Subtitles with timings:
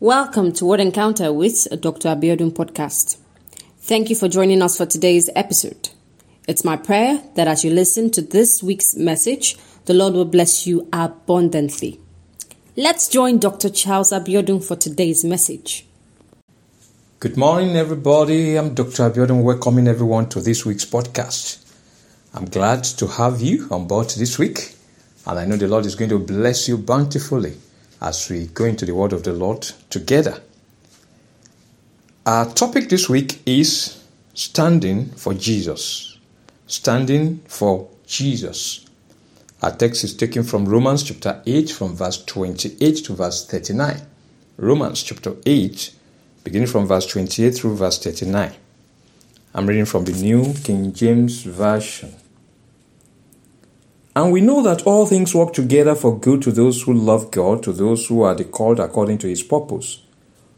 [0.00, 2.10] Welcome to Word Encounter with Dr.
[2.10, 3.16] Abiodun podcast.
[3.78, 5.88] Thank you for joining us for today's episode.
[6.46, 9.56] It's my prayer that as you listen to this week's message,
[9.86, 11.98] the Lord will bless you abundantly.
[12.76, 13.70] Let's join Dr.
[13.70, 15.86] Charles Abiodun for today's message.
[17.18, 18.56] Good morning, everybody.
[18.56, 19.08] I'm Dr.
[19.08, 21.64] Abiodun, welcoming everyone to this week's podcast.
[22.34, 24.74] I'm glad to have you on board this week,
[25.26, 27.56] and I know the Lord is going to bless you bountifully
[28.00, 30.40] as we go into the word of the Lord together.
[32.24, 34.02] Our topic this week is
[34.34, 36.18] standing for Jesus.
[36.66, 38.84] Standing for Jesus.
[39.62, 44.00] Our text is taken from Romans chapter 8, from verse 28 to verse 39.
[44.58, 45.94] Romans chapter 8,
[46.44, 48.52] beginning from verse 28 through verse 39.
[49.54, 52.14] I'm reading from the New King James Version.
[54.16, 57.62] And we know that all things work together for good to those who love God,
[57.64, 60.00] to those who are the called according to his purpose,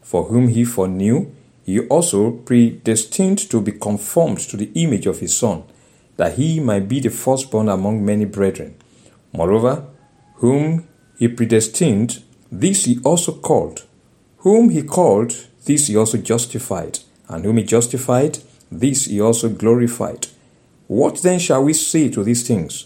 [0.01, 1.29] for whom he foreknew,
[1.65, 5.63] he also predestined to be conformed to the image of his Son,
[6.15, 8.75] that he might be the firstborn among many brethren.
[9.33, 9.85] Moreover,
[10.35, 10.87] whom
[11.17, 13.83] he predestined, this he also called.
[14.37, 16.99] Whom he called, this he also justified.
[17.27, 18.39] And whom he justified,
[18.71, 20.27] this he also glorified.
[20.87, 22.85] What then shall we say to these things?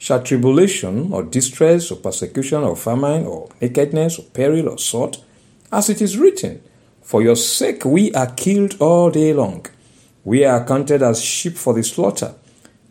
[0.00, 5.18] Shall tribulation, or distress, or persecution, or famine, or nakedness, or peril, or sword?
[5.70, 6.62] As it is written,
[7.02, 9.66] For your sake we are killed all day long.
[10.24, 12.34] We are counted as sheep for the slaughter.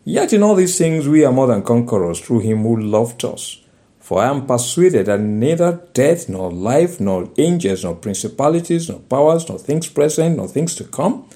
[0.04, 3.60] Yet in all these things we are more than conquerors through him who loved us.
[3.98, 9.48] For I am persuaded that neither death, nor life, nor angels, nor principalities, nor powers,
[9.48, 11.28] nor things present, nor things to come,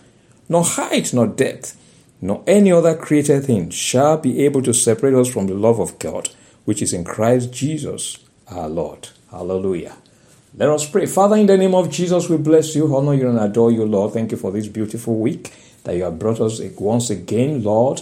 [0.48, 1.77] nor height, nor depth,
[2.24, 5.98] nor any other created thing shall be able to separate us from the love of
[5.98, 6.30] God,
[6.64, 8.16] which is in Christ Jesus
[8.48, 9.10] our Lord.
[9.30, 9.94] Hallelujah.
[10.56, 11.04] Let us pray.
[11.04, 14.14] Father, in the name of Jesus, we bless you, honor you, and adore you, Lord.
[14.14, 15.52] Thank you for this beautiful week
[15.82, 18.00] that you have brought us once again, Lord,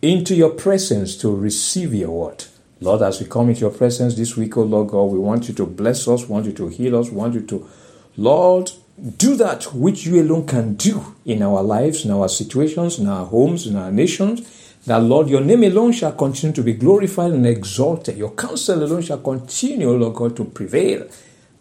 [0.00, 2.46] into your presence to receive your word.
[2.80, 5.54] Lord, as we come into your presence this week, oh Lord God, we want you
[5.56, 7.68] to bless us, want you to heal us, want you to,
[8.16, 13.08] Lord, do that which you alone can do in our lives, in our situations, in
[13.08, 14.58] our homes, in our nations.
[14.86, 18.16] That, Lord, your name alone shall continue to be glorified and exalted.
[18.16, 21.08] Your counsel alone shall continue, Lord God, to prevail.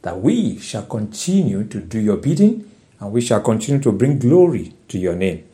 [0.01, 4.73] That we shall continue to do your bidding and we shall continue to bring glory
[4.89, 5.45] to your name.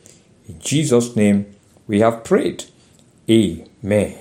[0.48, 1.54] In Jesus' name
[1.86, 2.64] we have prayed.
[3.28, 4.16] Amen.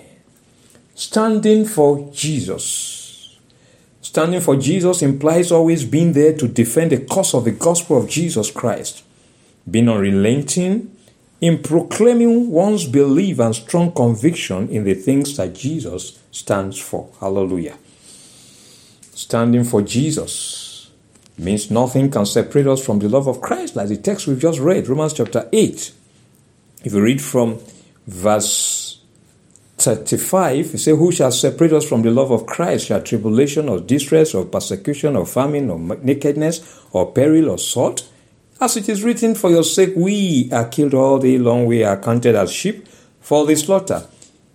[0.96, 2.95] Standing for Jesus.
[4.16, 8.10] Standing for Jesus implies always being there to defend the cause of the gospel of
[8.10, 9.04] Jesus Christ,
[9.70, 10.96] being unrelenting
[11.42, 17.10] in proclaiming one's belief and strong conviction in the things that Jesus stands for.
[17.20, 17.78] Hallelujah.
[19.14, 20.92] Standing for Jesus
[21.38, 24.62] means nothing can separate us from the love of Christ, like the text we've just
[24.62, 25.92] read, Romans chapter 8.
[26.86, 27.60] If you read from
[28.08, 28.75] verse
[29.86, 32.88] 35, you say, Who shall separate us from the love of Christ?
[32.88, 38.02] Shall tribulation or distress or persecution or famine or nakedness or peril or sword?
[38.60, 41.98] As it is written, For your sake we are killed all day long, we are
[41.98, 42.88] counted as sheep
[43.22, 44.08] for the slaughter.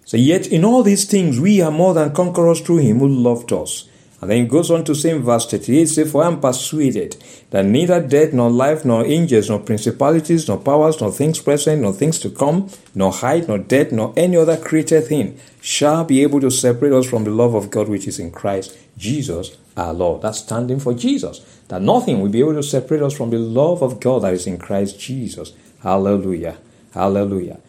[0.04, 3.52] So, yet in all these things we are more than conquerors through him who loved
[3.52, 3.88] us.
[4.20, 7.16] And then he goes on to say in verse 38, say, For I am persuaded
[7.50, 11.94] that neither death, nor life, nor angels, nor principalities, nor powers, nor things present, nor
[11.94, 16.40] things to come, nor height, nor depth, nor any other created thing shall be able
[16.40, 20.22] to separate us from the love of God which is in Christ Jesus our Lord.
[20.22, 21.40] That's standing for Jesus.
[21.68, 24.46] That nothing will be able to separate us from the love of God that is
[24.46, 25.52] in Christ Jesus.
[25.82, 26.58] Hallelujah.
[26.92, 27.60] Hallelujah.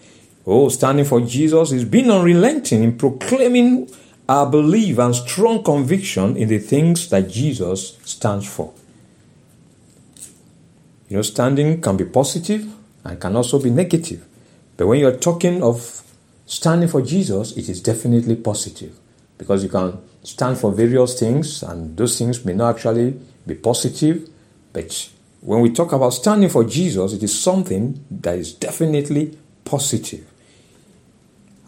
[0.45, 3.89] Oh, standing for Jesus is being unrelenting in proclaiming
[4.31, 8.73] our belief and strong conviction in the things that Jesus stands for.
[11.09, 12.65] You know, standing can be positive
[13.03, 14.25] and can also be negative.
[14.77, 16.01] But when you're talking of
[16.45, 18.97] standing for Jesus, it is definitely positive
[19.37, 24.29] because you can stand for various things and those things may not actually be positive.
[24.71, 25.09] But
[25.41, 30.30] when we talk about standing for Jesus, it is something that is definitely positive.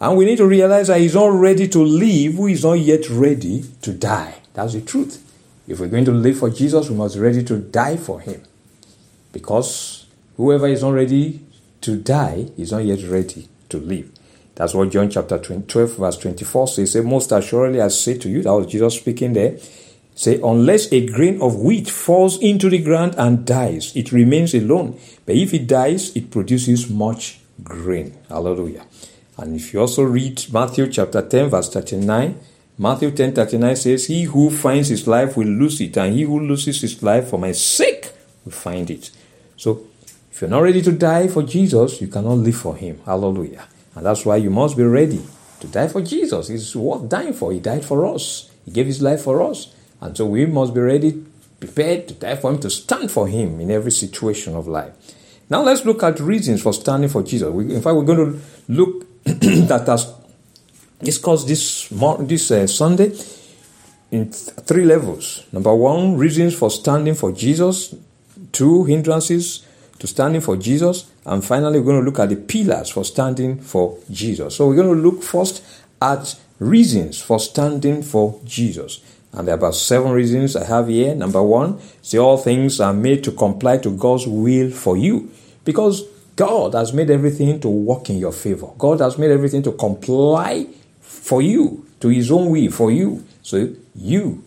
[0.04, 3.08] And we need to realize that He's not ready to live who is not yet
[3.08, 4.34] ready to die.
[4.52, 5.18] That's the truth.
[5.66, 8.42] If we're going to live for Jesus, we must be ready to die for Him.
[9.32, 10.04] Because
[10.36, 11.40] whoever is not ready
[11.80, 14.12] to die is not yet ready to live.
[14.56, 16.92] That's what John chapter 12, verse 24 says.
[16.92, 19.56] Say, Most assuredly, I say to you, that was Jesus speaking there.
[20.14, 25.00] Say, unless a grain of wheat falls into the ground and dies, it remains alone.
[25.24, 28.18] But if it dies, it produces much grain.
[28.28, 28.84] Hallelujah.
[29.36, 32.38] And if you also read Matthew chapter 10, verse 39,
[32.78, 36.40] Matthew 10 39 says, He who finds his life will lose it, and he who
[36.40, 38.10] loses his life for my sake
[38.44, 39.10] will find it.
[39.56, 39.86] So,
[40.30, 43.00] if you're not ready to die for Jesus, you cannot live for him.
[43.06, 43.66] Hallelujah.
[43.94, 45.24] And that's why you must be ready
[45.60, 46.50] to die for Jesus.
[46.50, 47.52] It's worth dying for.
[47.52, 49.72] He died for us, He gave His life for us.
[50.00, 51.24] And so we must be ready,
[51.60, 54.92] prepared to die for Him, to stand for Him in every situation of life.
[55.48, 57.50] Now let's look at reasons for standing for Jesus.
[57.50, 59.03] We, in fact, we're going to look
[59.70, 60.12] at has
[61.02, 61.88] discussed this
[62.20, 63.12] this uh, Sunday
[64.10, 65.44] in th- three levels.
[65.52, 67.94] Number one, reasons for standing for Jesus.
[68.52, 69.66] Two, hindrances
[69.98, 71.10] to standing for Jesus.
[71.26, 74.56] And finally, we're going to look at the pillars for standing for Jesus.
[74.56, 75.62] So we're going to look first
[76.00, 79.00] at reasons for standing for Jesus.
[79.32, 81.14] And there are about seven reasons I have here.
[81.14, 85.30] Number one, see, all things are made to comply to God's will for you.
[85.64, 86.04] Because
[86.36, 88.68] God has made everything to work in your favor.
[88.78, 90.66] God has made everything to comply
[91.00, 93.24] for you, to his own will for you.
[93.42, 94.42] So you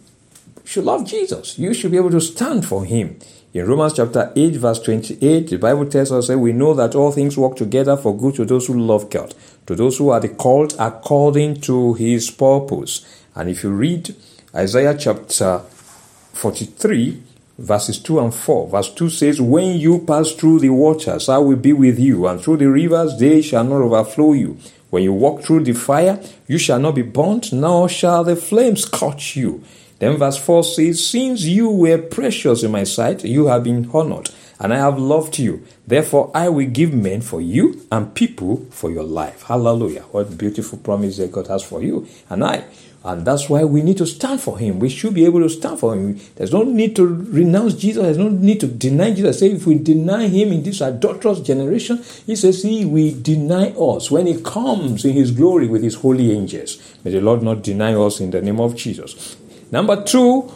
[0.66, 1.58] should love Jesus.
[1.58, 3.18] You should be able to stand for him.
[3.54, 7.12] In Romans chapter 8, verse 28, the Bible tells us that we know that all
[7.12, 9.34] things work together for good to those who love God,
[9.66, 13.24] to those who are the called according to his purpose.
[13.34, 14.14] And if you read
[14.54, 15.60] Isaiah chapter
[16.34, 17.24] 43,
[17.58, 21.58] verses 2 and 4, verse 2 says, When you pass through the waters, I will
[21.58, 24.58] be with you, and through the rivers, they shall not overflow you.
[24.90, 28.84] When you walk through the fire, you shall not be burnt, nor shall the flames
[28.84, 29.64] scorch you.
[30.00, 34.30] Then verse 4 says, Since you were precious in my sight, you have been honored,
[34.60, 35.66] and I have loved you.
[35.86, 39.44] Therefore, I will give men for you and people for your life.
[39.44, 40.02] Hallelujah.
[40.12, 42.66] What beautiful promise that God has for you and I.
[43.04, 44.80] And that's why we need to stand for Him.
[44.80, 46.20] We should be able to stand for Him.
[46.36, 48.04] There's no need to renounce Jesus.
[48.04, 49.40] There's no need to deny Jesus.
[49.40, 54.12] Say, if we deny Him in this adulterous generation, He says He will deny us
[54.12, 56.98] when He comes in His glory with His holy angels.
[57.06, 59.38] May the Lord not deny us in the name of Jesus.
[59.72, 60.52] Number two,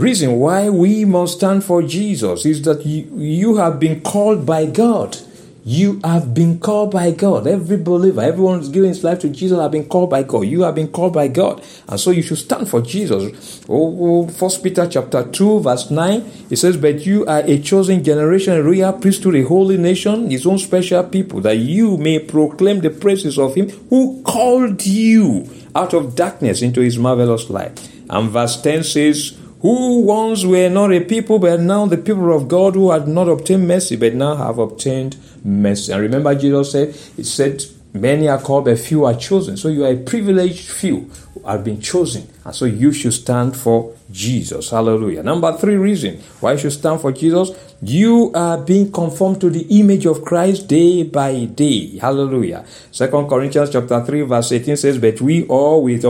[0.00, 4.66] reason why we must stand for Jesus is that you, you have been called by
[4.66, 5.16] God.
[5.62, 7.46] You have been called by God.
[7.46, 10.40] Every believer, everyone who's giving his life to Jesus have been called by God.
[10.40, 11.62] You have been called by God.
[11.86, 13.60] And so you should stand for Jesus.
[13.68, 18.02] Oh, oh, First Peter chapter 2, verse 9, it says, But you are a chosen
[18.02, 22.80] generation, a royal priesthood, a holy nation, his own special people, that you may proclaim
[22.80, 27.88] the praises of him who called you out of darkness into his marvelous light.
[28.08, 32.48] And verse 10 says, Who once were not a people, but now the people of
[32.48, 35.92] God who had not obtained mercy, but now have obtained mercy.
[35.92, 37.62] And remember, Jesus said, It said,
[37.92, 39.56] Many are called, but few are chosen.
[39.56, 42.28] So you are a privileged few who have been chosen.
[42.44, 44.70] And so you should stand for Jesus.
[44.70, 45.24] Hallelujah.
[45.24, 47.50] Number three reason why you should stand for Jesus.
[47.82, 51.98] You are being conformed to the image of Christ day by day.
[51.98, 52.64] Hallelujah.
[52.92, 56.04] Second Corinthians chapter 3 verse 18 says, But we all with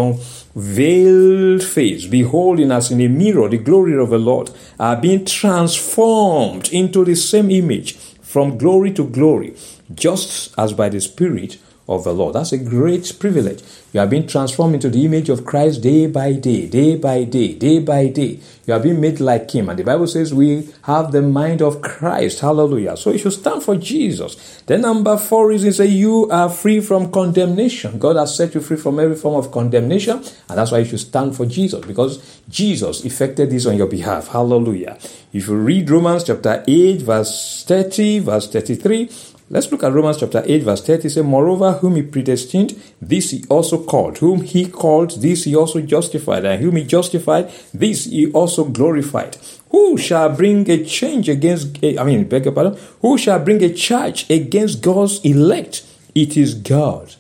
[0.54, 6.68] unveiled face, beholding as in a mirror the glory of the Lord, are being transformed
[6.72, 9.54] into the same image from glory to glory,
[9.94, 11.58] just as by the Spirit
[11.90, 12.36] of the Lord.
[12.36, 13.62] That's a great privilege.
[13.92, 17.54] You are being transformed into the image of Christ day by day, day by day,
[17.54, 18.38] day by day.
[18.64, 19.68] You are being made like Him.
[19.68, 22.38] And the Bible says we have the mind of Christ.
[22.38, 22.96] Hallelujah.
[22.96, 24.62] So you should stand for Jesus.
[24.66, 27.98] Then number four reason say you are free from condemnation.
[27.98, 30.18] God has set you free from every form of condemnation.
[30.48, 34.28] And that's why you should stand for Jesus because Jesus effected this on your behalf.
[34.28, 34.96] Hallelujah.
[35.32, 39.08] If you read Romans chapter 8, verse 30, verse 33,
[39.52, 41.08] Let's look at Romans chapter 8, verse 30.
[41.08, 44.18] It says, Moreover, whom he predestined, this he also called.
[44.18, 46.44] Whom he called, this he also justified.
[46.44, 49.38] And whom he justified, this he also glorified.
[49.70, 53.60] Who shall bring a change against, eh, I mean, beg your pardon, who shall bring
[53.64, 55.84] a charge against God's elect?
[56.14, 57.16] It is God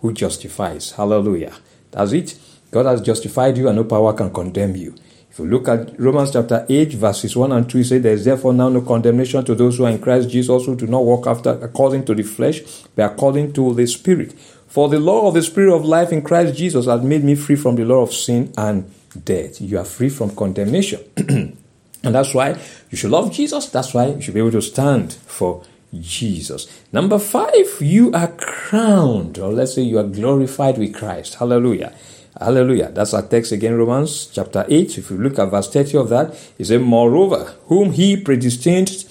[0.00, 0.90] who justifies.
[0.90, 1.54] Hallelujah.
[1.92, 2.40] That's it.
[2.72, 4.96] God has justified you and no power can condemn you.
[5.32, 8.26] If you look at Romans chapter 8, verses 1 and 2, it says, There is
[8.26, 11.26] therefore now no condemnation to those who are in Christ Jesus, who do not walk
[11.26, 12.60] after according to the flesh,
[12.94, 14.38] but according to the Spirit.
[14.68, 17.56] For the law of the Spirit of life in Christ Jesus has made me free
[17.56, 18.92] from the law of sin and
[19.24, 19.58] death.
[19.58, 21.00] You are free from condemnation.
[21.16, 21.56] and
[22.02, 22.60] that's why
[22.90, 23.70] you should love Jesus.
[23.70, 25.64] That's why you should be able to stand for
[25.98, 26.82] Jesus.
[26.92, 31.36] Number five, you are crowned, or let's say you are glorified with Christ.
[31.36, 31.94] Hallelujah.
[32.42, 32.90] Hallelujah.
[32.90, 34.98] That's our text again, Romans chapter 8.
[34.98, 39.04] If you look at verse 30 of that, it says, Moreover, whom he predestined,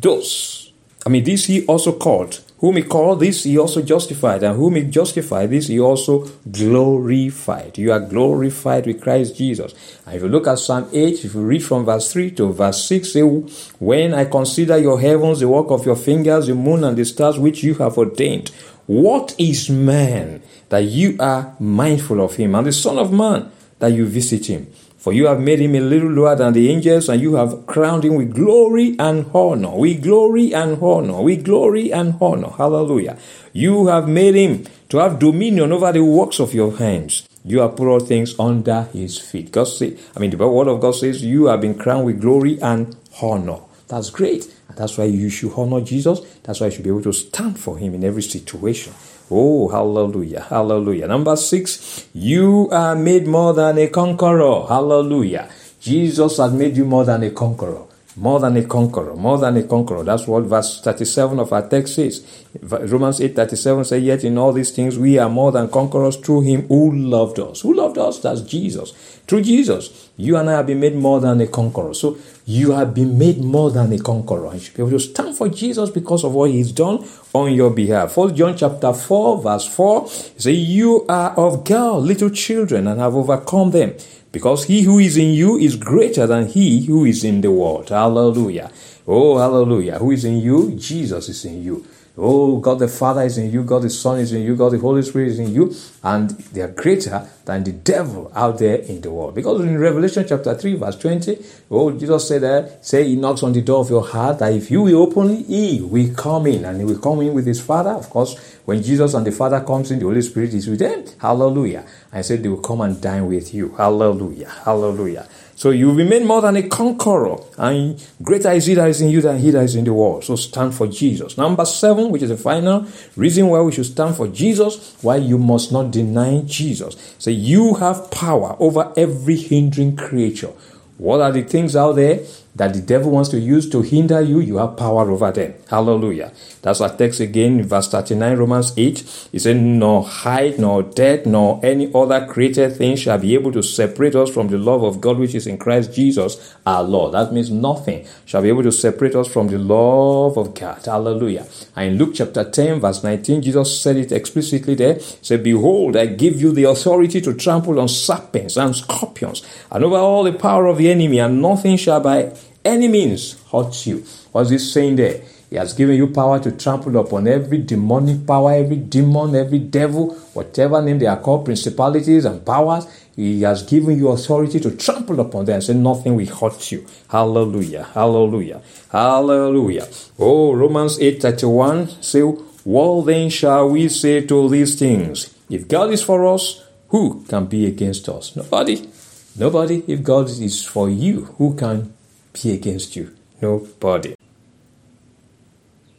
[0.00, 0.72] those,
[1.06, 2.40] I mean, this he also called.
[2.58, 4.42] Whom he called, this he also justified.
[4.42, 7.76] And whom he justified, this he also glorified.
[7.76, 9.74] You are glorified with Christ Jesus.
[10.06, 12.82] And if you look at Psalm 8, if you read from verse 3 to verse
[12.88, 16.96] 6, say, When I consider your heavens, the work of your fingers, the moon and
[16.96, 18.50] the stars which you have ordained,
[18.86, 23.92] what is man that you are mindful of him, and the Son of Man that
[23.92, 24.66] you visit him?
[24.98, 28.06] For you have made him a little lower than the angels, and you have crowned
[28.06, 29.76] him with glory and honor.
[29.76, 31.20] With glory and honor.
[31.20, 32.48] With glory and honor.
[32.48, 33.18] Hallelujah.
[33.52, 37.28] You have made him to have dominion over the works of your hands.
[37.44, 39.52] You have put all things under his feet.
[39.52, 42.58] God say, I mean, the word of God says, You have been crowned with glory
[42.62, 43.58] and honor.
[43.88, 44.50] That's great.
[44.76, 46.20] That's why you should honor Jesus.
[46.42, 48.92] That's why you should be able to stand for him in every situation.
[49.30, 51.06] Oh, hallelujah, hallelujah.
[51.06, 54.66] Number six, you are made more than a conqueror.
[54.66, 55.48] Hallelujah.
[55.80, 57.82] Jesus has made you more than a conqueror.
[58.16, 60.04] More than a conqueror, more than a conqueror.
[60.04, 62.24] That's what verse 37 of our text says.
[62.62, 66.42] Romans 8 37 says, Yet in all these things we are more than conquerors through
[66.42, 67.62] him who loved us.
[67.62, 68.20] Who loved us?
[68.20, 68.92] That's Jesus.
[69.26, 71.92] Through Jesus, you and I have been made more than a conqueror.
[71.92, 72.16] So
[72.46, 74.54] you have been made more than a conqueror.
[74.54, 77.70] You should be able to stand for Jesus because of what he's done on your
[77.70, 78.12] behalf.
[78.12, 83.16] First John chapter 4, verse 4 say, You are of God, little children, and have
[83.16, 83.94] overcome them
[84.34, 87.88] because he who is in you is greater than he who is in the world.
[87.88, 88.68] Hallelujah.
[89.06, 90.00] Oh, hallelujah.
[90.00, 90.74] Who is in you?
[90.74, 91.86] Jesus is in you.
[92.16, 94.78] Oh, God the Father is in you, God the Son is in you, God the
[94.78, 99.00] Holy Spirit is in you, and they are greater than the devil out there in
[99.00, 99.34] the world.
[99.34, 103.52] Because in Revelation chapter 3, verse 20, oh, Jesus said that, say he knocks on
[103.52, 106.78] the door of your heart, that if you will open, he will come in, and
[106.78, 107.90] he will come in with his Father.
[107.90, 111.04] Of course, when Jesus and the Father comes in, the Holy Spirit is with them.
[111.20, 111.84] Hallelujah.
[112.12, 113.70] I said they will come and dine with you.
[113.70, 114.50] Hallelujah.
[114.64, 115.26] Hallelujah.
[115.56, 119.20] So you remain more than a conqueror, and greater is he that is in you
[119.20, 120.24] than he that is in the world.
[120.24, 121.38] So stand for Jesus.
[121.38, 125.38] Number seven, which is the final reason why we should stand for Jesus, why you
[125.38, 127.14] must not deny Jesus.
[127.18, 130.52] So you have power over every hindering creature.
[130.98, 132.20] What are the things out there
[132.54, 135.54] that the devil wants to use to hinder you, you have power over them.
[135.68, 136.32] Hallelujah.
[136.62, 139.28] That's our text again verse 39, Romans 8.
[139.32, 143.62] He said, Nor height, nor depth, nor any other created thing shall be able to
[143.62, 147.14] separate us from the love of God which is in Christ Jesus our Lord.
[147.14, 150.84] That means nothing shall be able to separate us from the love of God.
[150.84, 151.46] Hallelujah.
[151.74, 154.94] And in Luke chapter 10, verse 19, Jesus said it explicitly there.
[154.94, 159.84] He said, Behold, I give you the authority to trample on serpents and scorpions and
[159.84, 162.32] over all the power of the enemy, and nothing shall by
[162.64, 164.04] any means hurt you.
[164.32, 165.22] What's he saying there?
[165.50, 170.14] He has given you power to trample upon every demonic power, every demon, every devil,
[170.32, 172.86] whatever name they are called, principalities and powers.
[173.14, 176.84] He has given you authority to trample upon them and say nothing will hurt you.
[177.08, 177.84] Hallelujah.
[177.94, 178.62] Hallelujah.
[178.90, 179.86] Hallelujah.
[180.18, 185.32] Oh, Romans 8 31 say, What then shall we say to these things?
[185.48, 188.34] If God is for us, who can be against us?
[188.34, 188.88] Nobody.
[189.36, 189.84] Nobody.
[189.86, 191.92] If God is for you, who can
[192.34, 193.14] be against you?
[193.40, 194.14] Nobody.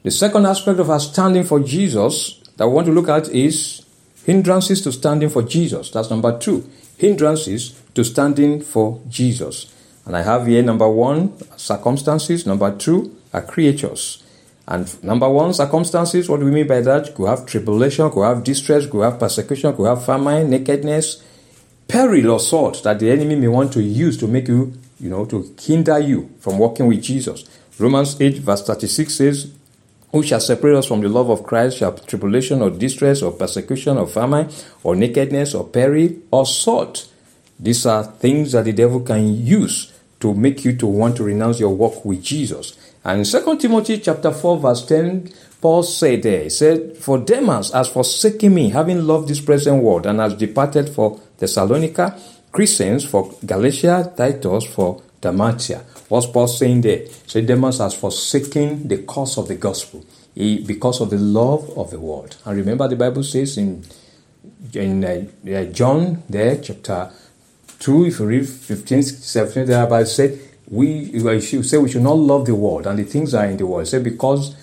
[0.04, 3.84] The second aspect of our standing for Jesus that we want to look at is
[4.26, 5.90] hindrances to standing for Jesus.
[5.90, 6.70] That's number two.
[6.98, 9.74] Hindrances to standing for Jesus.
[10.06, 12.46] And I have here number one, circumstances.
[12.46, 14.24] Number two, are creatures.
[14.68, 17.14] And number one, circumstances, what do we mean by that?
[17.14, 21.24] Could have tribulation, could have distress, could have persecution, could have famine, nakedness,
[21.88, 25.26] peril or sword that the enemy may want to use to make you you know,
[25.26, 27.46] to hinder you from walking with Jesus.
[27.78, 29.54] Romans 8, verse 36 says,
[30.12, 31.78] Who shall separate us from the love of Christ?
[31.78, 34.50] Shall tribulation or distress or persecution or famine
[34.84, 37.02] or nakedness or peril or sword?
[37.60, 41.60] These are things that the devil can use to make you to want to renounce
[41.60, 42.78] your walk with Jesus.
[43.04, 47.72] And in 2 Timothy chapter 4, verse 10, Paul said there, he said, For Demas
[47.72, 52.20] has forsaken me, having loved this present world, and has departed for Thessalonica
[52.56, 55.84] Crescens for Galatia, Titus for Dalmatia.
[56.08, 57.06] What's Paul saying there?
[57.28, 62.00] So Demas has forsaken the cause of the gospel because of the love of the
[62.00, 62.38] world.
[62.46, 63.84] And remember, the Bible says in
[64.74, 67.12] in uh, John there, chapter
[67.78, 72.18] two, if you read 15, 17, the Bible said we should say we should not
[72.18, 73.86] love the world and the things that are in the world.
[73.86, 74.56] Say because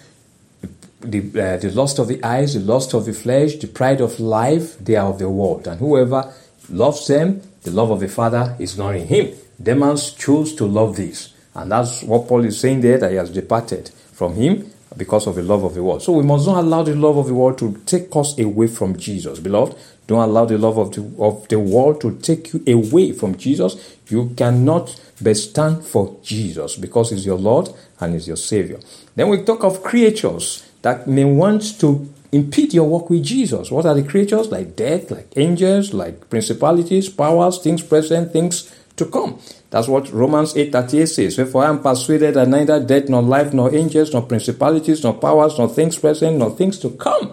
[1.03, 4.19] the, uh, the lust of the eyes, the lust of the flesh, the pride of
[4.19, 5.67] life, they are of the world.
[5.67, 6.33] And whoever
[6.71, 9.33] loves them the love of the Father is not in him.
[9.63, 11.33] Demas chose to love this.
[11.55, 15.37] And that's what Paul is saying there that he has departed from him because of
[15.37, 16.03] the love of the world.
[16.03, 18.97] So we must not allow the love of the world to take us away from
[18.97, 19.39] Jesus.
[19.39, 19.77] Beloved,
[20.07, 23.97] don't allow the love of the, of the world to take you away from Jesus.
[24.09, 24.89] You cannot
[25.35, 28.81] stand for Jesus because He's your Lord and He's your Savior.
[29.15, 33.71] Then we talk of creatures that may want to impede your walk with Jesus.
[33.71, 34.51] What are the creatures?
[34.51, 39.39] Like death, like angels, like principalities, powers, things present, things to come.
[39.71, 41.37] That's what Romans 8:38 says.
[41.37, 45.59] Therefore I am persuaded that neither death, nor life, nor angels, nor principalities, nor powers,
[45.59, 47.33] nor things present, nor things to come.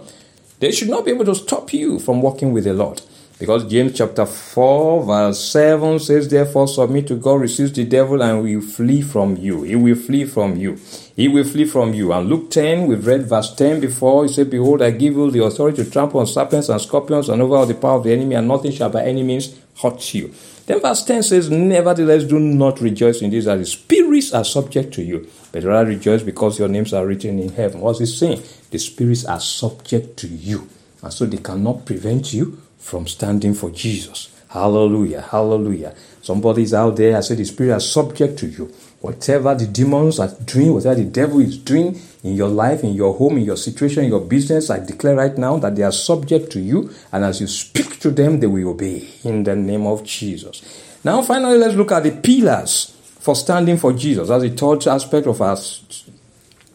[0.59, 3.01] They should not be able to stop you from walking with the Lord.
[3.39, 8.43] Because James chapter 4, verse 7 says, Therefore submit to God, resist the devil, and
[8.43, 9.63] will flee from you.
[9.63, 10.77] He will flee from you.
[11.15, 12.12] He will flee from you.
[12.12, 14.25] And Luke 10, we've read verse 10 before.
[14.25, 17.41] He said, Behold, I give you the authority to trample on serpents and scorpions and
[17.41, 20.34] over all the power of the enemy, and nothing shall by any means hurt you.
[20.65, 24.93] Then verse 10 says, Nevertheless, do not rejoice in this that the spirits are subject
[24.96, 27.79] to you, but rather rejoice because your names are written in heaven.
[27.79, 28.43] What's he saying?
[28.69, 30.67] The spirits are subject to you.
[31.01, 34.29] And so they cannot prevent you from standing for Jesus.
[34.50, 35.21] Hallelujah.
[35.21, 35.95] Hallelujah.
[36.21, 38.74] Somebody's out there, I said the spirit is subject to you.
[39.00, 43.13] Whatever the demons are doing, whatever the devil is doing in your life, in your
[43.13, 46.51] home, in your situation, in your business, I declare right now that they are subject
[46.53, 46.91] to you.
[47.12, 51.00] And as you speak to them, they will obey in the name of Jesus.
[51.03, 54.27] Now, finally, let's look at the pillars for standing for Jesus.
[54.27, 55.57] That's the third aspect of our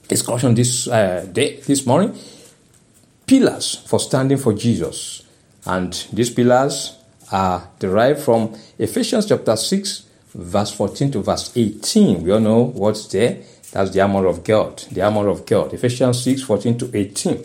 [0.09, 2.17] discussion this uh, day, this morning.
[3.27, 5.23] Pillars for standing for Jesus.
[5.67, 6.97] And these pillars
[7.33, 12.23] are derived from Ephesians chapter 6, verse 14 to verse 18.
[12.23, 13.39] We all know what's there.
[13.73, 14.79] That's the armor of God.
[14.93, 15.73] The armor of God.
[15.73, 17.45] Ephesians 6, 14 to 18.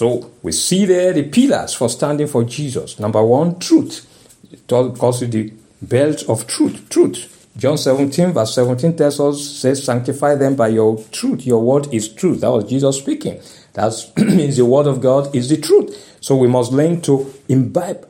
[0.00, 2.98] So we see there the pillars for standing for Jesus.
[2.98, 4.06] Number one, truth.
[4.50, 6.88] It calls it the belt of truth.
[6.88, 7.50] Truth.
[7.54, 11.44] John 17, verse 17 tells us, says, Sanctify them by your truth.
[11.44, 12.40] Your word is truth.
[12.40, 13.42] That was Jesus speaking.
[13.74, 16.16] That means the word of God is the truth.
[16.22, 18.08] So we must learn to imbibe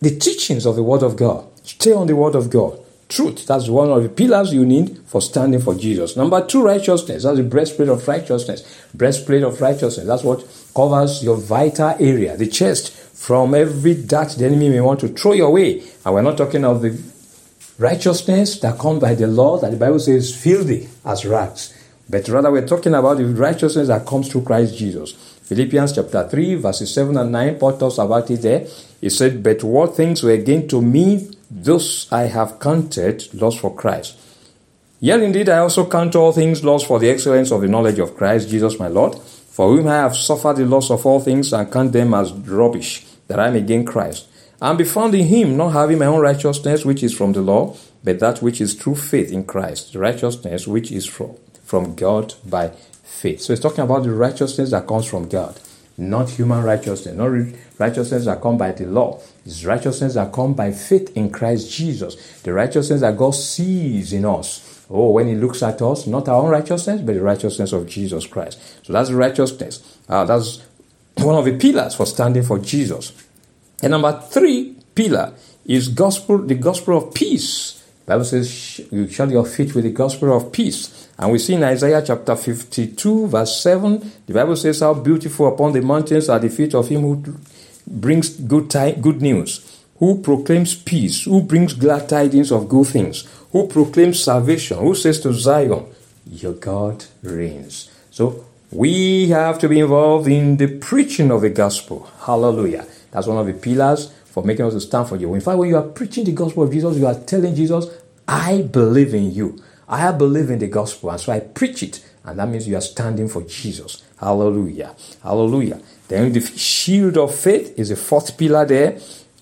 [0.00, 1.46] the teachings of the word of God.
[1.64, 2.80] Stay on the word of God.
[3.10, 3.46] Truth.
[3.46, 6.16] That's one of the pillars you need for standing for Jesus.
[6.16, 7.24] Number two, righteousness.
[7.24, 8.86] That's the breastplate of righteousness.
[8.94, 10.06] Breastplate of righteousness.
[10.06, 15.00] That's what covers your vital area, the chest, from every dart the enemy may want
[15.00, 15.82] to throw your way.
[16.06, 16.96] And we're not talking of the
[17.80, 21.74] righteousness that comes by the law that the Bible says filthy as rags.
[22.08, 25.12] But rather we're talking about the righteousness that comes through Christ Jesus.
[25.42, 28.66] Philippians chapter 3, verses 7 and 9, Paul talks about it there.
[29.00, 33.74] He said, But what things were gained to me, those I have counted loss for
[33.74, 34.16] Christ.
[35.00, 38.16] Yet indeed I also count all things lost for the excellence of the knowledge of
[38.16, 41.72] Christ Jesus my Lord, for whom I have suffered the loss of all things and
[41.72, 44.28] count them as rubbish, that I may gain Christ,
[44.62, 47.76] and be found in him, not having my own righteousness which is from the law,
[48.04, 52.34] but that which is through faith in Christ, the righteousness which is from, from God
[52.46, 52.68] by
[53.02, 53.40] faith.
[53.40, 55.58] So it's talking about the righteousness that comes from God
[56.00, 57.30] not human righteousness, not
[57.78, 59.20] righteousness that come by the law.
[59.44, 62.40] It's righteousness that come by faith in Christ Jesus.
[62.40, 64.86] The righteousness that God sees in us.
[64.88, 68.26] Oh, when He looks at us, not our own righteousness, but the righteousness of Jesus
[68.26, 68.58] Christ.
[68.82, 69.98] So that's righteousness.
[70.08, 70.62] Uh, that's
[71.18, 73.12] one of the pillars for standing for Jesus.
[73.82, 75.34] And number three pillar
[75.66, 77.84] is gospel, the gospel of peace.
[78.06, 81.52] The Bible says, "You shall your feet with the gospel of peace." And we see
[81.52, 86.38] in Isaiah chapter 52, verse 7, the Bible says, How beautiful upon the mountains are
[86.38, 87.36] the feet of him who
[87.86, 88.70] brings good,
[89.02, 94.78] good news, who proclaims peace, who brings glad tidings of good things, who proclaims salvation,
[94.78, 95.84] who says to Zion,
[96.24, 97.90] Your God reigns.
[98.10, 102.10] So we have to be involved in the preaching of the gospel.
[102.22, 102.86] Hallelujah.
[103.10, 105.34] That's one of the pillars for making us to stand for you.
[105.34, 107.88] In fact, when you are preaching the gospel of Jesus, you are telling Jesus,
[108.26, 109.62] I believe in you.
[109.90, 112.06] I believe in the gospel, and so I preach it.
[112.24, 114.04] And that means you are standing for Jesus.
[114.18, 114.94] Hallelujah.
[115.22, 115.80] Hallelujah.
[116.06, 118.98] Then the shield of faith is a fourth pillar there.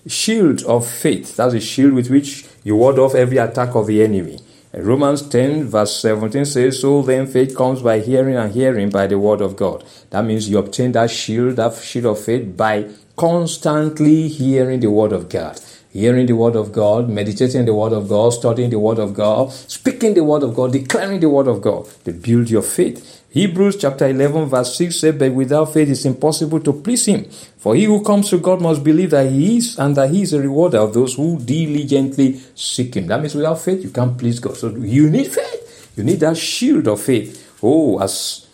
[0.07, 1.35] Shield of faith.
[1.35, 4.39] That's a shield with which you ward off every attack of the enemy.
[4.73, 9.05] Uh, Romans 10, verse 17 says, So then faith comes by hearing, and hearing by
[9.05, 9.83] the word of God.
[10.09, 15.11] That means you obtain that shield, that shield of faith, by constantly hearing the word
[15.11, 15.59] of God.
[15.99, 19.51] Hearing the word of God, meditating the word of God, studying the word of God,
[19.51, 21.87] speaking the word of God, declaring the word of God.
[22.05, 23.23] They build your faith.
[23.31, 27.25] Hebrews chapter 11 verse 6 says, But without faith it's impossible to please him.
[27.57, 30.33] For he who comes to God must believe that he is and that he is
[30.33, 33.07] a rewarder of those who diligently seek him.
[33.07, 34.57] That means without faith you can't please God.
[34.57, 35.93] So you need faith.
[35.95, 37.57] You need that shield of faith.
[37.61, 38.47] Oh, as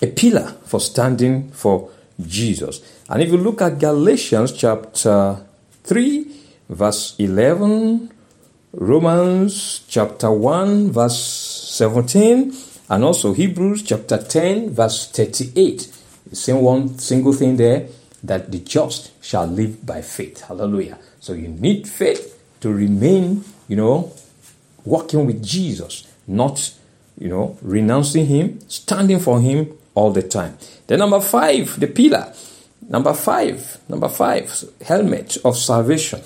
[0.00, 1.90] a pillar for standing for
[2.24, 2.80] Jesus.
[3.08, 5.44] And if you look at Galatians chapter
[5.84, 6.39] 3,
[6.70, 8.10] verse 11,
[8.72, 12.54] Romans chapter 1, verse 17,
[12.88, 15.92] and also Hebrews chapter 10, verse 38.
[16.30, 17.88] The same one single thing there
[18.22, 20.42] that the just shall live by faith.
[20.42, 20.98] Hallelujah.
[21.18, 24.12] So you need faith to remain, you know,
[24.84, 26.72] walking with Jesus, not,
[27.18, 30.56] you know, renouncing him, standing for him all the time.
[30.86, 32.32] Then number five, the pillar.
[32.88, 36.20] Number five, number five, helmet of salvation.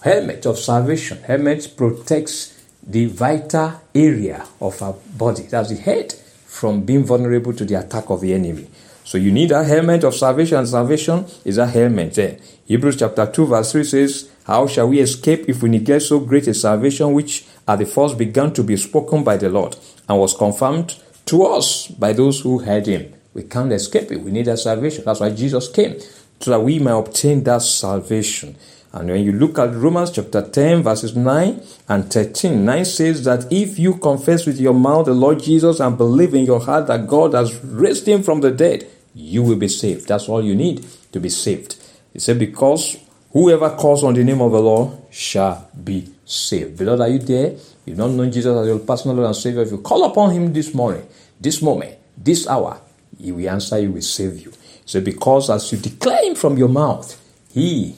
[0.00, 1.18] Helmet of salvation.
[1.24, 6.12] Helmet protects the vital area of our body, that's the head,
[6.46, 8.68] from being vulnerable to the attack of the enemy.
[9.04, 12.38] So you need a helmet of salvation, and salvation is a helmet there.
[12.66, 16.46] Hebrews chapter 2, verse 3 says, How shall we escape if we neglect so great
[16.46, 19.76] a salvation which at the first began to be spoken by the Lord
[20.08, 23.14] and was confirmed to us by those who heard him?
[23.34, 24.20] We can't escape it.
[24.20, 25.04] We need that salvation.
[25.04, 25.98] That's why Jesus came,
[26.40, 28.56] so that we might obtain that salvation.
[28.92, 33.52] And when you look at Romans chapter 10, verses 9 and 13, 9 says that
[33.52, 37.06] if you confess with your mouth the Lord Jesus and believe in your heart that
[37.06, 40.08] God has raised him from the dead, you will be saved.
[40.08, 41.76] That's all you need to be saved.
[42.12, 42.96] He said, Because
[43.32, 46.78] whoever calls on the name of the Lord shall be saved.
[46.78, 47.56] Beloved, are you there?
[47.84, 49.62] You don't know Jesus as your personal Lord and Savior.
[49.62, 51.06] If you call upon him this morning,
[51.40, 52.80] this moment, this hour,
[53.18, 54.52] he will answer you, will save you.
[54.84, 57.20] So, because as you declare him from your mouth,
[57.52, 57.94] he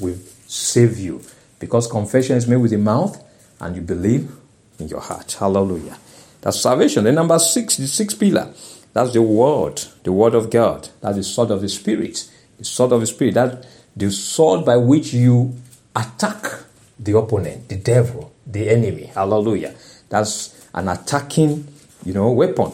[0.00, 1.22] will save you.
[1.58, 3.22] Because confession is made with the mouth
[3.60, 4.30] and you believe
[4.78, 5.32] in your heart.
[5.38, 5.98] Hallelujah.
[6.40, 7.04] That's salvation.
[7.04, 8.52] Then number six, the sixth pillar.
[8.92, 10.88] That's the word, the word of God.
[11.00, 12.28] That's the sword of the spirit.
[12.58, 13.34] The sword of the spirit.
[13.34, 15.54] That's the sword by which you
[15.94, 16.44] attack
[16.98, 19.04] the opponent, the devil, the enemy.
[19.04, 19.74] Hallelujah.
[20.08, 21.68] That's an attacking,
[22.04, 22.72] you know, weapon.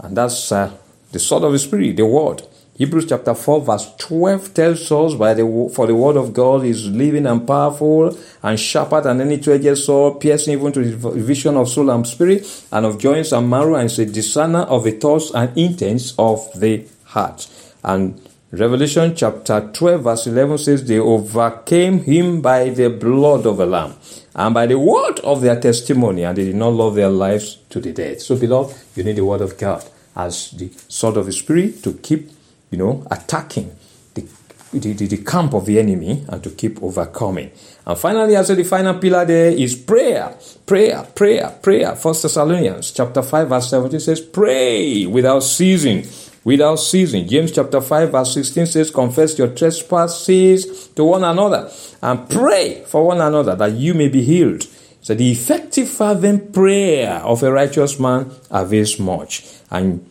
[0.00, 0.76] And that's uh,
[1.12, 2.42] the sword of the spirit, the word.
[2.76, 6.86] Hebrews chapter 4 verse 12 tells us by the for the word of God is
[6.86, 11.70] living and powerful and sharper than any two-edged sword, piercing even to the vision of
[11.70, 15.30] soul and spirit and of joints and marrow and is a discerner of the thoughts
[15.30, 17.48] and intents of the heart.
[17.82, 18.20] And
[18.52, 23.94] Revelation chapter 12 verse 11 says they overcame him by the blood of the lamb
[24.34, 27.80] and by the word of their testimony and they did not love their lives to
[27.80, 28.20] the death.
[28.20, 29.82] So beloved, you need the word of God
[30.14, 32.35] as the sword of the spirit to keep
[32.70, 33.70] you know, attacking
[34.14, 34.26] the,
[34.72, 37.50] the, the, camp of the enemy and to keep overcoming.
[37.86, 40.36] And finally, I said the final pillar there is prayer.
[40.66, 41.94] Prayer, prayer, prayer.
[41.96, 46.04] First Thessalonians chapter 5, verse 17 says, Pray without ceasing.
[46.44, 47.26] Without ceasing.
[47.26, 51.70] James chapter 5, verse 16 says, Confess your trespasses to one another
[52.02, 54.66] and pray for one another that you may be healed.
[55.00, 59.44] So the effective fervent prayer of a righteous man avails much.
[59.70, 60.04] And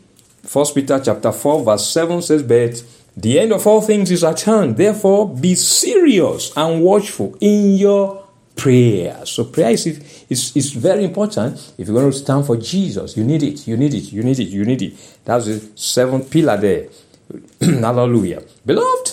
[0.46, 2.84] First Peter chapter 4 verse 7 says, But
[3.18, 4.78] the end of all things is at hand.
[4.78, 9.26] Therefore, be serious and watchful in your prayer.
[9.26, 9.86] So prayer is,
[10.30, 11.74] is, is very important.
[11.78, 14.40] If you're going to stand for Jesus, you need it, you need it, you need
[14.40, 15.20] it, you need it.
[15.24, 16.88] That's the seventh pillar there.
[17.62, 18.44] Hallelujah.
[18.66, 19.12] Beloved,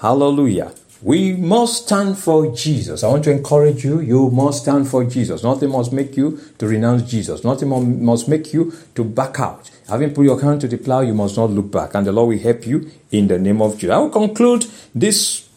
[0.00, 0.72] hallelujah.
[1.00, 3.04] We must stand for Jesus.
[3.04, 4.00] I want to encourage you.
[4.00, 5.44] You must stand for Jesus.
[5.44, 7.44] Nothing must make you to renounce Jesus.
[7.44, 9.70] Nothing must make you to back out.
[9.88, 11.94] Having put your hand to the plow, you must not look back.
[11.94, 13.90] And the Lord will help you in the name of Jesus.
[13.94, 15.48] I will conclude this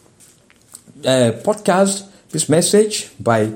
[1.04, 3.52] uh, podcast, this message, by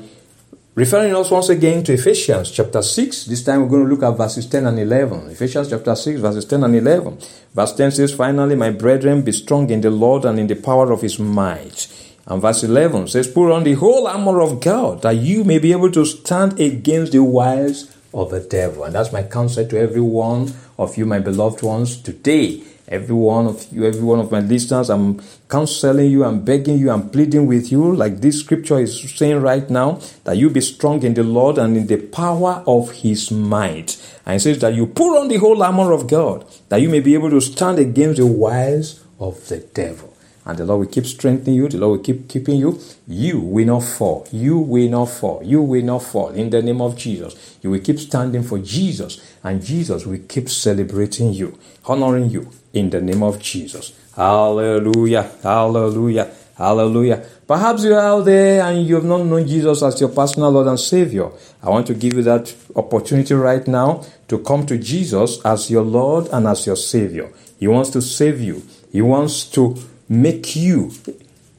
[0.77, 4.15] Referring us once again to Ephesians chapter 6, this time we're going to look at
[4.15, 5.31] verses 10 and 11.
[5.31, 7.19] Ephesians chapter 6, verses 10 and 11.
[7.55, 10.93] Verse 10 says, Finally, my brethren, be strong in the Lord and in the power
[10.93, 11.89] of his might.
[12.27, 15.73] And verse 11 says, Put on the whole armor of God, that you may be
[15.73, 18.85] able to stand against the wiles of the devil.
[18.85, 23.47] And that's my counsel to every one of you, my beloved ones, today every one
[23.47, 27.47] of you, every one of my listeners, I'm counseling you, I'm begging you, I'm pleading
[27.47, 31.23] with you, like this scripture is saying right now, that you be strong in the
[31.23, 33.97] Lord and in the power of his might.
[34.25, 37.01] And it says that you put on the whole armor of God, that you may
[37.01, 40.16] be able to stand against the wiles of the devil.
[40.47, 41.69] And the Lord will keep strengthening you.
[41.69, 42.81] The Lord will keep keeping you.
[43.09, 44.29] You will not fall.
[44.31, 45.43] You will not fall.
[45.43, 46.29] You will not fall.
[46.29, 47.59] In the name of Jesus.
[47.63, 49.21] You will keep standing for Jesus.
[49.43, 53.93] And Jesus will keep celebrating you, honoring you in the name of Jesus.
[54.15, 55.29] Hallelujah.
[55.43, 56.33] Hallelujah.
[56.57, 57.27] Hallelujah.
[57.47, 60.79] Perhaps you're out there and you have not known Jesus as your personal Lord and
[60.79, 61.29] Savior.
[61.63, 65.83] I want to give you that opportunity right now to come to Jesus as your
[65.83, 67.31] Lord and as your Savior.
[67.59, 68.63] He wants to save you.
[68.91, 69.77] He wants to
[70.09, 70.93] make you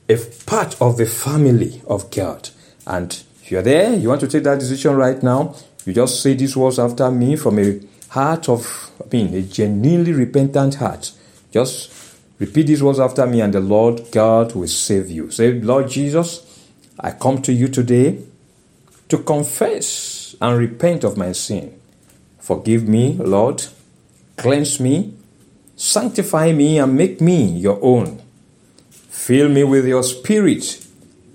[0.10, 2.50] a part of the family of God.
[2.86, 5.56] And if you're there, you want to take that decision right now,
[5.86, 7.80] you just say these words after me from a
[8.10, 11.12] heart of, I mean, a genuinely repentant heart.
[11.52, 15.32] Just repeat these words after me, and the Lord God will save you.
[15.32, 16.44] Say, Lord Jesus,
[17.00, 18.20] I come to you today
[19.10, 21.80] to confess and repent of my sin.
[22.40, 23.66] Forgive me, Lord.
[24.36, 25.14] Cleanse me,
[25.76, 28.22] sanctify me, and make me your own.
[29.18, 30.88] Fill me with your spirit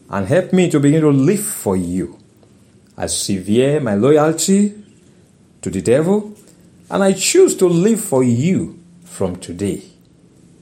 [0.09, 2.17] and help me to begin to live for you.
[2.97, 4.73] I sever my loyalty
[5.61, 6.33] to the devil
[6.89, 9.83] and I choose to live for you from today.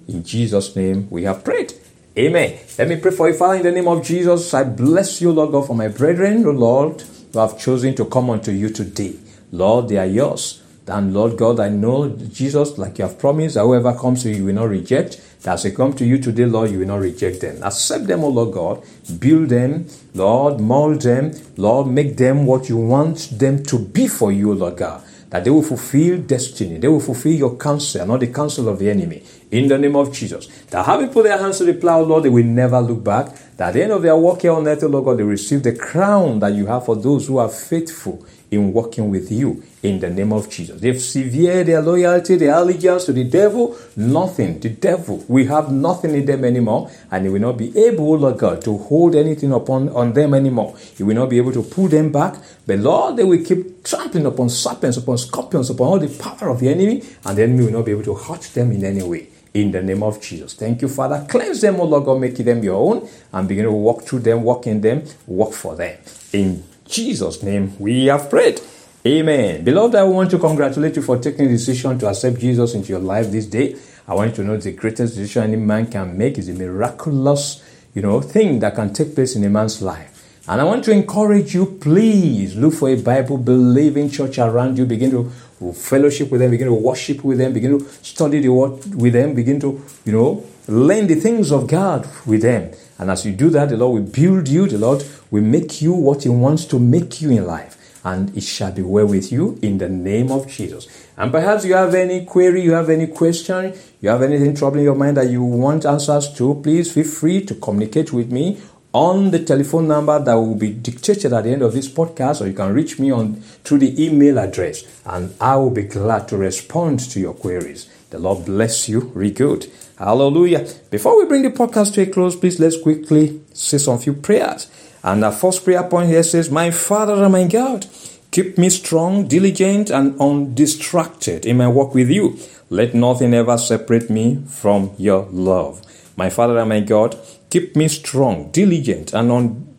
[0.09, 1.75] In Jesus' name we have prayed.
[2.19, 2.59] Amen.
[2.79, 4.53] Let me pray for you, Father, in the name of Jesus.
[4.53, 8.31] I bless you, Lord God, for my brethren, O Lord, who have chosen to come
[8.31, 9.15] unto you today.
[9.53, 10.63] Lord, they are yours.
[10.87, 14.45] And Lord God, I know, Jesus, like you have promised, whoever comes to you, you
[14.47, 15.21] will not reject.
[15.43, 17.63] That as they come to you today, Lord, you will not reject them.
[17.63, 18.83] Accept them, O Lord God.
[19.19, 24.33] Build them, Lord, mold them, Lord, make them what you want them to be for
[24.33, 26.79] you, Lord God that they will fulfill destiny.
[26.79, 29.23] They will fulfill your counsel, not the counsel of the enemy.
[29.53, 30.47] In the name of Jesus.
[30.67, 33.27] That having put their hands to the plow, Lord, they will never look back.
[33.57, 35.63] That at the end of their work here on earth, oh Lord God, they receive
[35.63, 40.01] the crown that you have for those who are faithful in working with you in
[40.01, 40.81] the name of Jesus.
[40.81, 43.77] They've severed their loyalty, their allegiance to the devil.
[43.97, 44.59] Nothing.
[44.59, 45.25] The devil.
[45.29, 48.77] We have nothing in them anymore, and he will not be able, Lord God, to
[48.77, 50.77] hold anything upon on them anymore.
[50.97, 52.37] He will not be able to pull them back.
[52.67, 56.61] But Lord, they will keep trampling upon serpents, upon scorpions, upon all the power of
[56.61, 59.29] the enemy, and the enemy will not be able to hurt them in any way
[59.53, 60.55] in the name of Jesus.
[60.55, 61.27] Thank you, Father.
[61.29, 64.43] Cleanse them, O Lord God, make them your own and begin to walk through them,
[64.43, 65.99] walk in them, work for them.
[66.33, 68.61] In Jesus' name we have prayed.
[69.07, 69.65] Amen.
[69.65, 72.99] Beloved, I want to congratulate you for taking the decision to accept Jesus into your
[72.99, 73.77] life this day.
[74.07, 77.63] I want you to know the greatest decision any man can make is a miraculous,
[77.95, 80.09] you know, thing that can take place in a man's life.
[80.49, 84.85] And I want to encourage you, please look for a Bible believing church around you.
[84.85, 88.95] Begin to fellowship with them, begin to worship with them, begin to study the word
[88.95, 92.71] with them, begin to, you know, learn the things of God with them.
[92.99, 95.93] And as you do that, the Lord will build you, the Lord will make you
[95.93, 97.77] what He wants to make you in life.
[98.05, 100.87] And it shall be well with you in the name of Jesus.
[101.19, 104.95] And perhaps you have any query, you have any question, you have anything troubling your
[104.95, 108.59] mind that you want answers to, please feel free to communicate with me
[108.93, 112.47] on the telephone number that will be dictated at the end of this podcast, or
[112.47, 116.37] you can reach me on through the email address, and I will be glad to
[116.37, 117.89] respond to your queries.
[118.11, 119.01] The Lord bless you.
[119.15, 119.71] Really good.
[119.99, 120.67] Hallelujah.
[120.91, 124.71] Before we bring the podcast to a close, please let's quickly say some few prayers.
[125.03, 127.87] And our first prayer point here says, My Father and my God,
[128.31, 132.39] keep me strong, diligent, and undistracted in my walk with you.
[132.69, 135.83] Let nothing ever separate me from your love.
[136.17, 137.17] My Father and my God,
[137.49, 139.70] keep me strong, diligent, and undistracted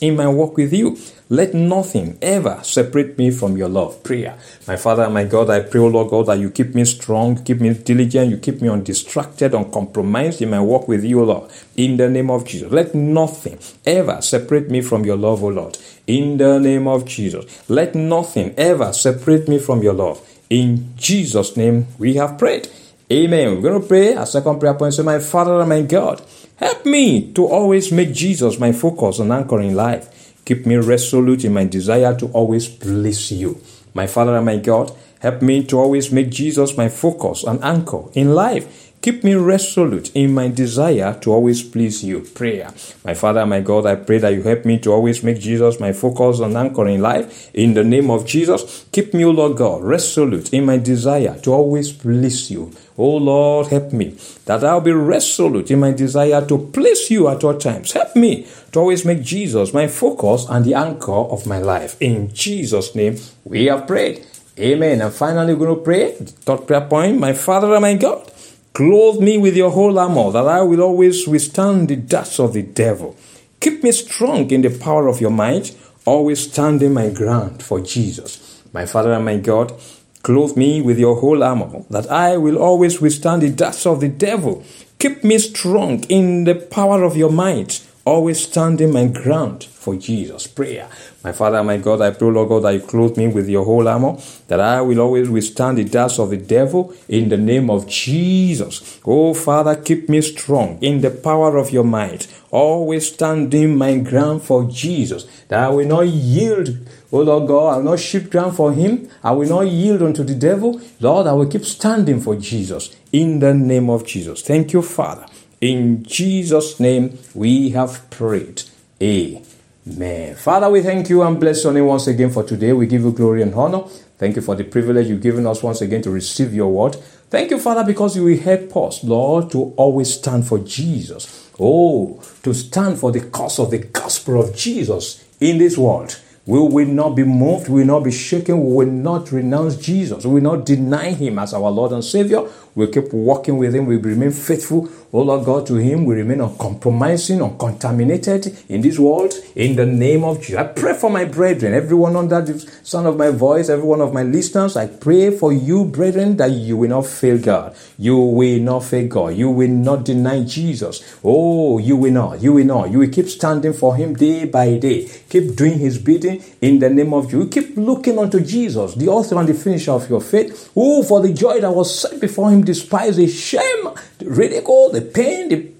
[0.00, 0.96] in my walk with you.
[1.28, 4.02] Let nothing ever separate me from your love.
[4.02, 4.38] Prayer.
[4.68, 7.60] My Father my God, I pray, O Lord God, that you keep me strong, keep
[7.60, 11.50] me diligent, you keep me undistracted, uncompromised in my walk with you, O Lord.
[11.76, 12.70] In the name of Jesus.
[12.70, 15.78] Let nothing ever separate me from your love, O Lord.
[16.06, 17.68] In the name of Jesus.
[17.68, 20.20] Let nothing ever separate me from your love.
[20.50, 22.68] In Jesus' name we have prayed.
[23.10, 23.56] Amen.
[23.56, 24.94] We're going to pray a second prayer point.
[24.94, 26.22] Say, My Father and my God,
[26.62, 30.34] help me to always make Jesus my focus and anchor in life.
[30.44, 33.60] Keep me resolute in my desire to always please you.
[33.94, 38.04] My Father and my God, help me to always make Jesus my focus and anchor
[38.14, 38.81] in life.
[39.02, 42.20] Keep me resolute in my desire to always please you.
[42.20, 42.72] Prayer.
[43.04, 45.92] My Father my God, I pray that you help me to always make Jesus my
[45.92, 47.50] focus and anchor in life.
[47.52, 51.90] In the name of Jesus, keep me, Lord God, resolute in my desire to always
[51.90, 52.70] please you.
[52.96, 57.42] O Lord, help me that I'll be resolute in my desire to please you at
[57.42, 57.90] all times.
[57.90, 61.96] Help me to always make Jesus my focus and the anchor of my life.
[62.00, 64.24] In Jesus' name, we have prayed.
[64.58, 65.00] Amen.
[65.00, 66.12] And finally, we're going to pray.
[66.12, 68.30] Third prayer point My Father and my God,
[68.74, 72.62] Clothe me with your whole armor, that I will always withstand the darts of the
[72.62, 73.14] devil.
[73.60, 78.62] Keep me strong in the power of your might, always standing my ground for Jesus.
[78.72, 79.74] My Father and my God,
[80.22, 84.08] clothe me with your whole armor, that I will always withstand the darts of the
[84.08, 84.64] devil.
[84.98, 90.46] Keep me strong in the power of your might, always standing my ground for Jesus.
[90.46, 90.88] Prayer.
[91.22, 93.86] My Father, my God, I pray, Lord God, that you clothe me with your whole
[93.86, 94.16] armor,
[94.48, 99.00] that I will always withstand the darts of the devil in the name of Jesus.
[99.04, 104.42] Oh, Father, keep me strong in the power of your might, always standing my ground
[104.42, 106.76] for Jesus, that I will not yield.
[107.12, 109.08] Oh Lord God, I will not shift ground for him.
[109.22, 110.80] I will not yield unto the devil.
[110.98, 114.42] Lord, I will keep standing for Jesus in the name of Jesus.
[114.42, 115.26] Thank you, Father.
[115.62, 118.64] In Jesus' name we have prayed.
[119.00, 120.34] Amen.
[120.34, 122.72] Father, we thank you and bless your name once again for today.
[122.72, 123.84] We give you glory and honor.
[124.18, 126.96] Thank you for the privilege you've given us once again to receive your word.
[127.30, 131.48] Thank you, Father, because you will help us, Lord, to always stand for Jesus.
[131.60, 136.20] Oh, to stand for the cause of the gospel of Jesus in this world.
[136.44, 140.24] We will not be moved, we will not be shaken, we will not renounce Jesus,
[140.26, 142.42] we will not deny Him as our Lord and Savior.
[142.74, 146.04] We'll keep walking with Him, we remain faithful, oh Lord God, to Him.
[146.04, 149.34] We remain uncompromising, uncontaminated in this world.
[149.54, 153.16] In the name of Jesus, I pray for my brethren, everyone under the sound of
[153.16, 154.76] my voice, every one of my listeners.
[154.76, 157.76] I pray for you, brethren, that you will not fail God.
[157.98, 159.34] You will not fail God.
[159.34, 161.18] You will not deny Jesus.
[161.22, 162.42] Oh, you will not.
[162.42, 162.90] You will not.
[162.90, 165.08] You will keep standing for Him day by day.
[165.28, 167.32] Keep doing His bidding in the name of.
[167.32, 170.72] You keep looking unto Jesus, the author and the finisher of your faith.
[170.74, 175.01] Oh, for the joy that was set before Him despise the shame, the ridicule, the
[175.02, 175.72] pain, the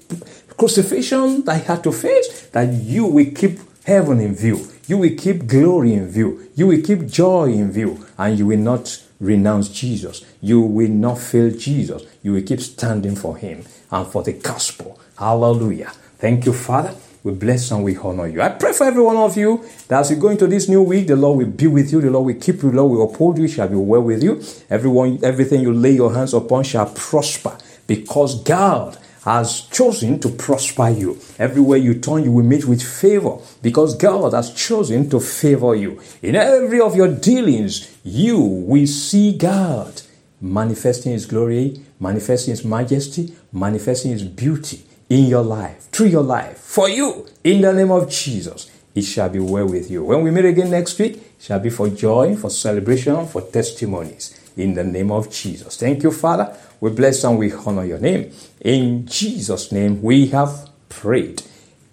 [0.56, 4.66] crucifixion that he had to face, that you will keep heaven in view.
[4.86, 6.48] You will keep glory in view.
[6.54, 8.04] You will keep joy in view.
[8.18, 10.24] And you will not renounce Jesus.
[10.40, 12.02] You will not fail Jesus.
[12.22, 14.98] You will keep standing for him and for the gospel.
[15.18, 15.92] Hallelujah.
[16.18, 16.94] Thank you, Father.
[17.24, 18.42] We bless and we honor you.
[18.42, 21.06] I pray for every one of you that as you go into this new week,
[21.06, 23.38] the Lord will be with you, the Lord will keep you, the Lord will uphold
[23.38, 24.42] you, shall be well with you.
[24.68, 27.56] Everyone, everything you lay your hands upon shall prosper
[27.86, 31.18] because God has chosen to prosper you.
[31.38, 36.00] Everywhere you turn, you will meet with favor because God has chosen to favor you.
[36.22, 40.02] In every of your dealings, you will see God
[40.40, 46.58] manifesting His glory, manifesting His majesty, manifesting His beauty in your life, through your life,
[46.58, 48.70] for you, in the name of Jesus.
[48.94, 50.04] It shall be well with you.
[50.04, 54.41] When we meet again next week, it shall be for joy, for celebration, for testimonies.
[54.56, 55.76] In the name of Jesus.
[55.76, 56.56] Thank you, Father.
[56.80, 58.32] We bless and we honor your name.
[58.60, 61.42] In Jesus' name we have prayed.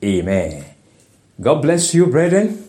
[0.03, 0.65] Amen.
[1.39, 2.65] God bless you, brethren.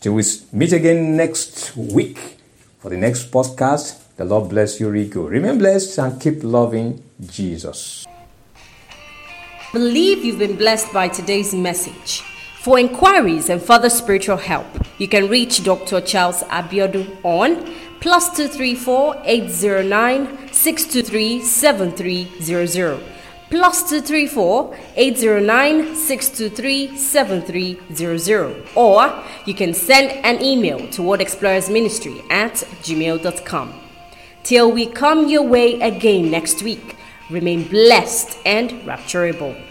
[0.00, 2.38] Till we meet again next week
[2.78, 3.98] for the next podcast.
[4.16, 5.26] The Lord bless you, Rico.
[5.26, 8.06] Remain blessed and keep loving Jesus.
[9.72, 12.22] Believe you've been blessed by today's message.
[12.60, 14.66] For inquiries and further spiritual help,
[14.98, 16.00] you can reach Dr.
[16.00, 23.00] Charles Abiodun on plus 234 809 623 7300
[23.50, 32.22] plus 234 809 623 7300 or you can send an email to Word Explorers Ministry
[32.30, 33.74] at gmail.com.
[34.42, 36.96] Till we come your way again next week,
[37.28, 39.69] remain blessed and rapturable.